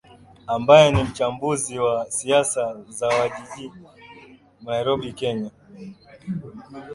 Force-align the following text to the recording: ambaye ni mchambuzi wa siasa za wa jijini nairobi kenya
ambaye 0.47 0.91
ni 0.91 1.03
mchambuzi 1.03 1.79
wa 1.79 2.05
siasa 2.11 2.75
za 2.89 3.07
wa 3.07 3.29
jijini 3.29 3.81
nairobi 4.61 5.13
kenya 5.13 5.51